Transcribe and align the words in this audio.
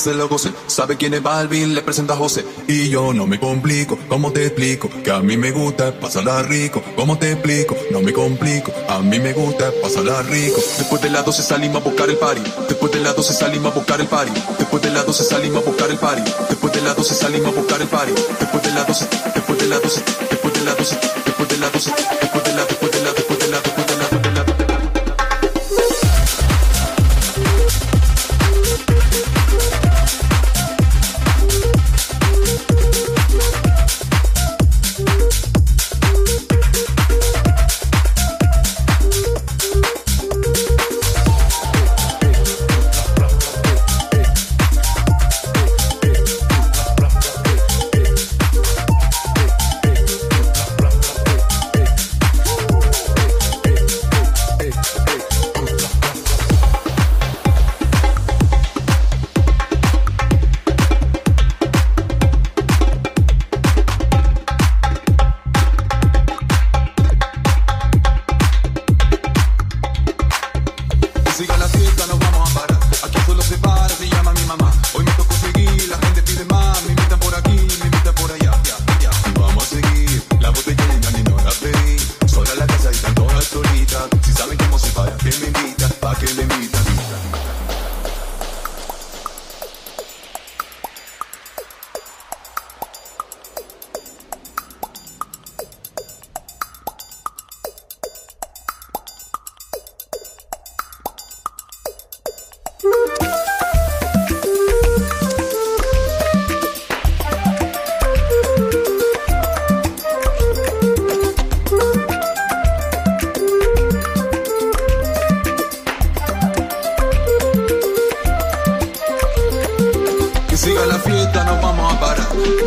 Se 0.00 0.14
lo 0.14 0.28
goce. 0.28 0.52
Sabe 0.66 0.96
quién 0.96 1.14
es 1.14 1.22
Balvin, 1.22 1.74
le 1.74 1.82
presenta 1.82 2.14
a 2.14 2.16
José. 2.16 2.44
Y 2.66 2.88
yo 2.88 3.12
no 3.12 3.26
me 3.26 3.38
complico, 3.38 3.98
¿cómo 4.08 4.32
te 4.32 4.46
explico? 4.46 4.88
Que 5.04 5.10
a 5.10 5.20
mí 5.20 5.36
me 5.36 5.50
gusta 5.52 5.98
pasarla 6.00 6.42
rico. 6.42 6.82
¿Cómo 6.96 7.18
te 7.18 7.32
explico? 7.32 7.76
No 7.90 8.00
me 8.00 8.12
complico, 8.12 8.72
a 8.88 9.00
mí 9.00 9.18
me 9.18 9.32
gusta 9.32 9.70
pasarla 9.82 10.22
rico. 10.22 10.60
Después 10.78 11.02
de 11.02 11.10
las 11.10 11.24
12 11.24 11.42
salimos 11.42 11.82
a 11.82 11.84
buscar 11.84 12.08
el 12.08 12.16
party. 12.16 12.42
Después 12.68 12.92
de 12.92 13.00
las 13.00 13.14
12 13.14 13.34
salimos 13.34 13.72
a 13.72 13.74
buscar 13.74 14.00
el 14.00 14.06
party. 14.06 14.32
Después 14.58 14.82
de 14.82 14.90
las 14.90 15.06
12 15.06 15.24
salimos 15.24 15.62
a 15.62 15.66
buscar 15.66 15.90
el 15.90 15.98
party. 15.98 16.22
Después 16.48 16.72
de 16.72 16.80
las 16.82 16.96
12 16.96 17.14
salimos 17.14 17.52
a 17.52 17.60
buscar 17.60 17.80
el 17.80 17.88
party. 17.88 18.12
Después 18.40 18.62
de 18.62 18.72
las 18.72 18.86
12, 18.86 19.06
después 19.34 19.58
de 19.58 19.66
las 19.66 19.82
12, 19.82 20.02
después 20.30 20.54
de 20.54 20.64
las 20.64 20.76
12, 20.78 20.96
después 21.30 21.48
de 21.48 21.56
las 21.58 21.72
12, 21.72 21.92
después 22.20 22.44
de 22.44 23.02
las 23.02 23.14
12. 23.14 23.39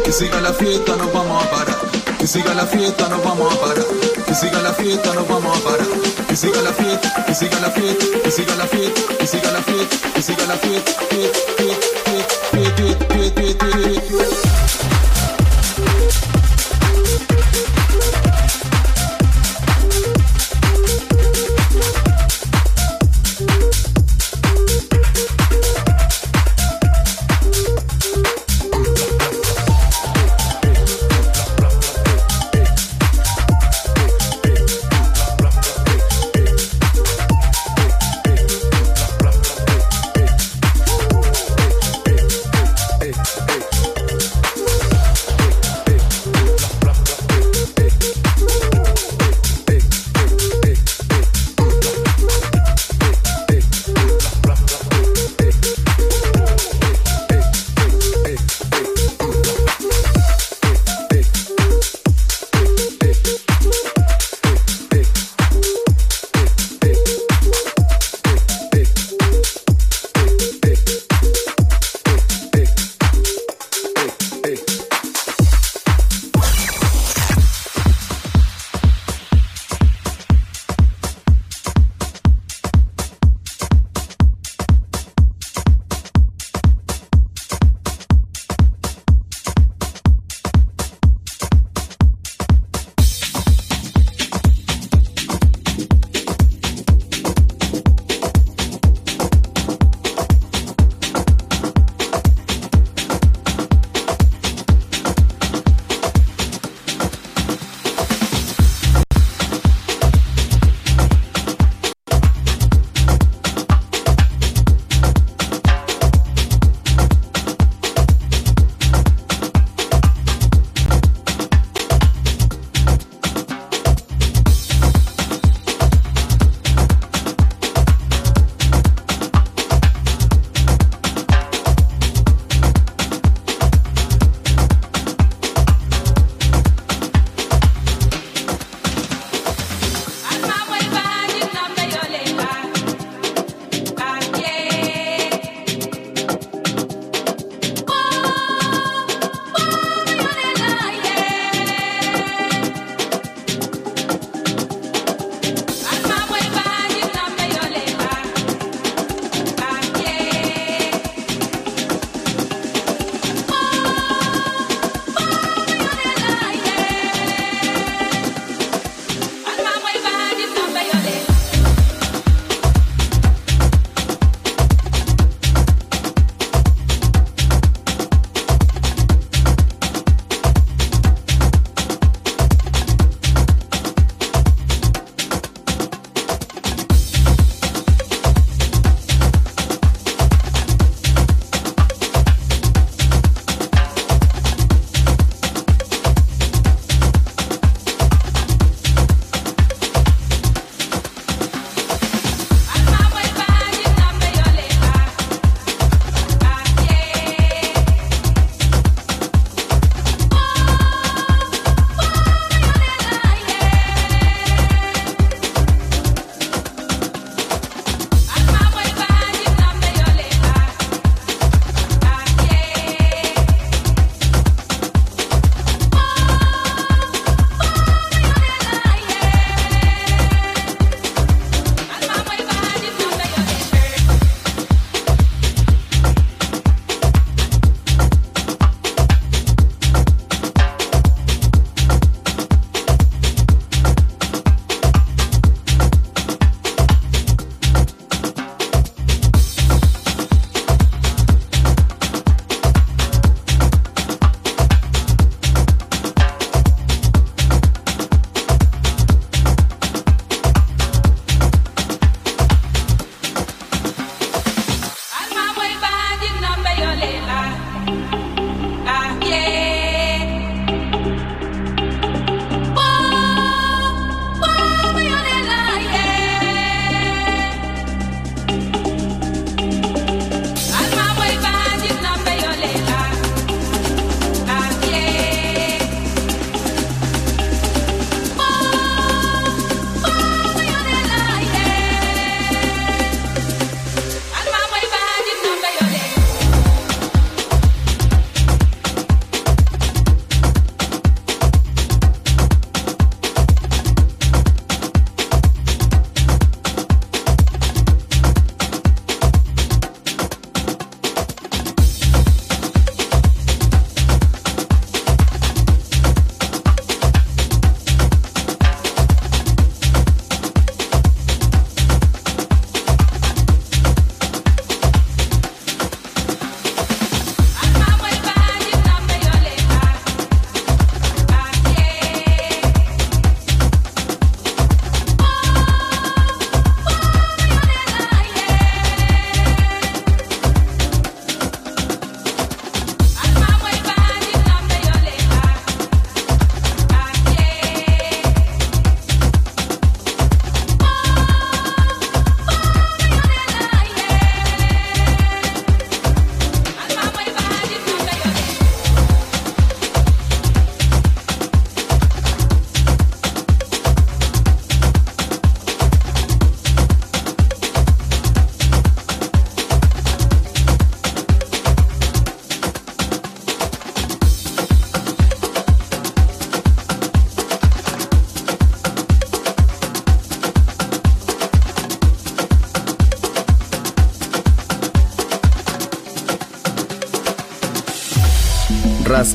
Que 0.03 0.11
siga 0.11 0.41
la 0.41 0.53
fiesta, 0.53 0.95
nos 0.95 1.11
vamos 1.11 1.43
a 1.43 1.49
parar. 1.49 1.77
Que 2.19 2.27
siga 2.27 2.53
la 2.53 2.65
fiesta, 2.65 3.09
nos 3.09 3.23
vamos 3.23 3.53
a 3.53 3.59
parar. 3.59 3.85
Que 4.25 4.35
siga 4.35 4.61
la 4.61 4.73
fiesta, 4.73 5.13
nos 5.13 5.27
vamos 5.27 5.57
a 5.57 5.61
parar. 5.63 5.87
Que 6.27 6.35
siga 6.35 6.61
la 6.61 6.73
fiesta, 6.73 7.25
que 7.25 7.35
siga 7.35 7.59
la 7.59 7.71
fiesta, 7.71 8.05
que 8.23 8.31
siga 8.31 8.55
la 8.55 8.67
fiesta, 8.67 9.01
que 9.17 9.27
siga 9.27 9.51
la 9.51 9.61
fiesta, 9.61 10.11
que 10.13 10.21
siga 10.21 10.45
la 10.45 10.57
fiesta, 10.57 10.91
fiesta, 11.09 11.39
fiesta, 11.57 11.87
fiesta, 12.11 12.35
fiesta, 12.51 13.13
fiesta, 13.13 13.65
fiesta. 13.65 13.82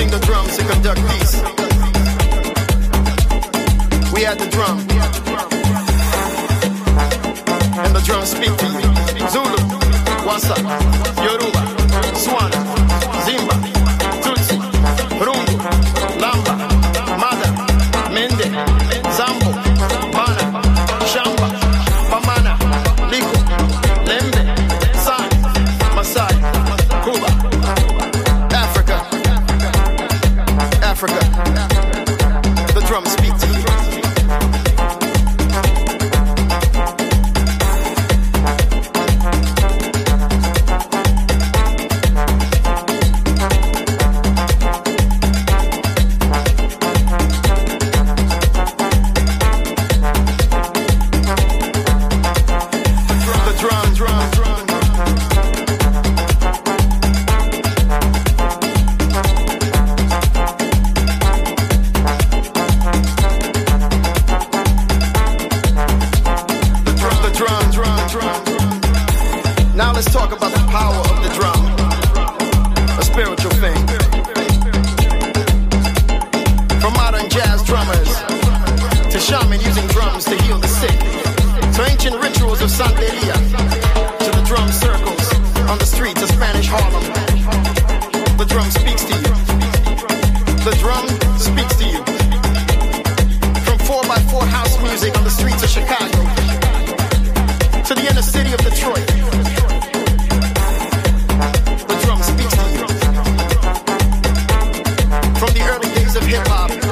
sing 0.00 0.10
the 0.10 0.18
drums 0.20 0.56
to 0.56 0.64
conduct 0.64 1.00
peace. 1.10 1.34
We 4.14 4.22
had 4.22 4.38
the 4.38 4.48
drum. 4.48 4.78
And 7.84 7.94
the 7.94 8.00
drums 8.00 8.30
speak 8.30 8.54
to 8.62 8.66
you. 8.80 9.28
Zulu, 9.28 9.60
Wasa, 10.26 10.56
Yoruba. 11.22 11.49
hip 106.30 106.46
hop. 106.46 106.89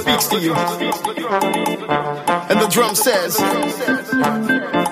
speaks 0.00 0.26
to 0.28 0.38
you. 0.40 0.54
And 2.50 2.60
the 2.60 2.68
drum 2.70 2.94
says, 2.94 3.38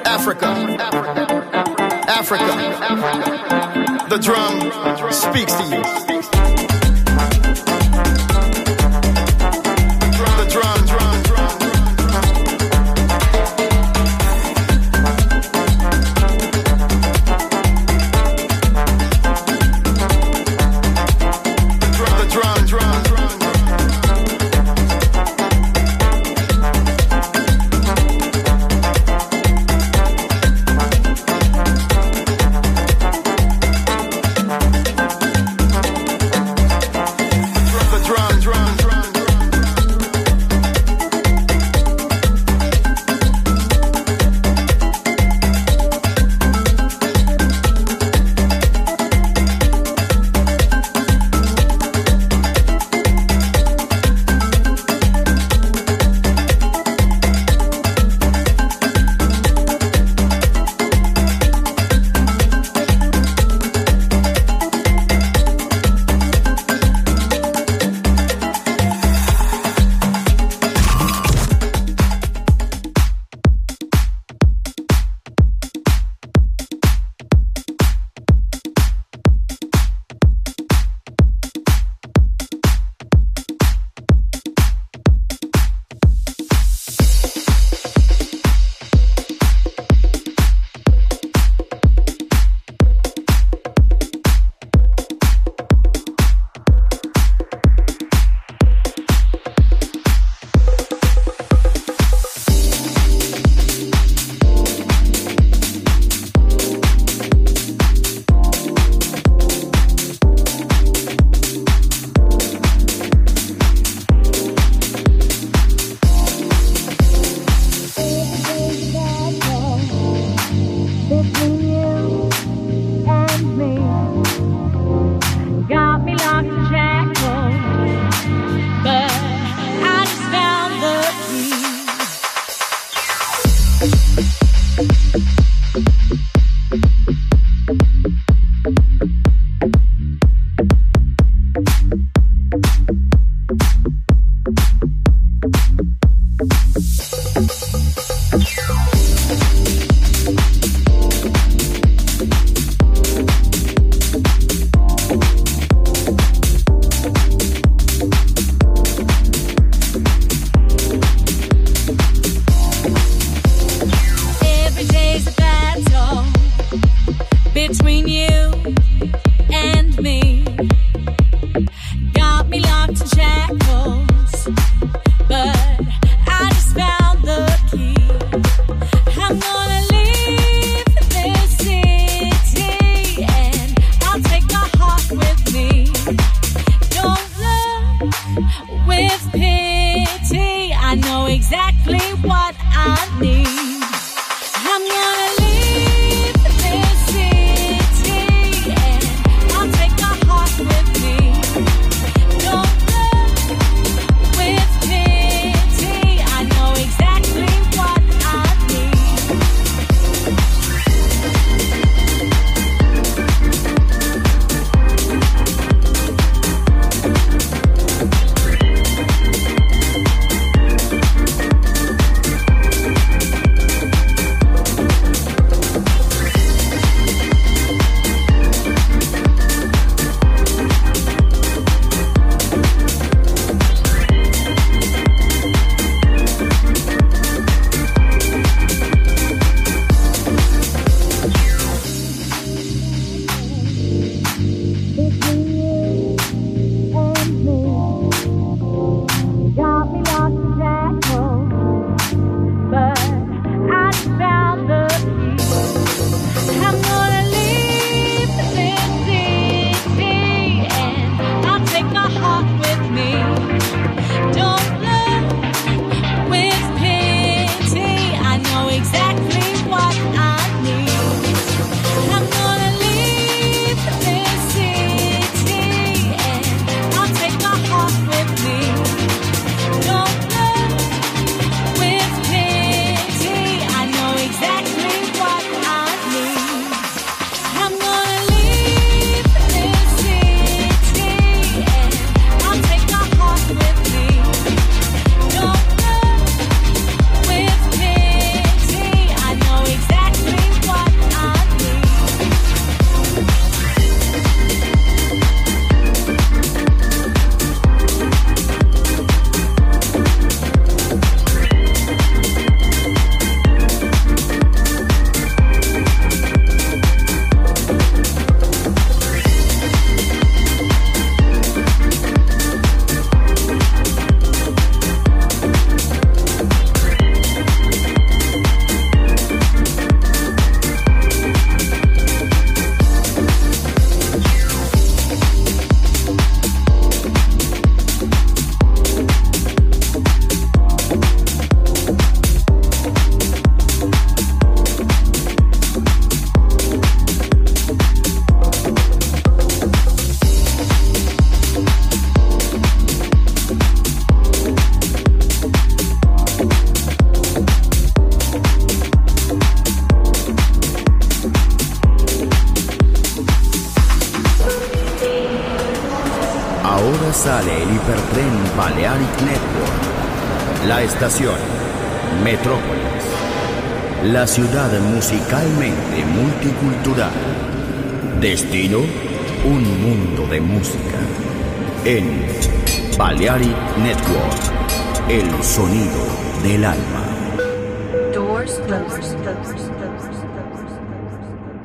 Africa, 0.06 0.46
Africa, 2.08 2.52
Africa. 2.92 4.06
The 4.08 4.18
drum 4.18 5.12
speaks 5.12 5.52
to 5.54 5.64
you. 5.76 6.15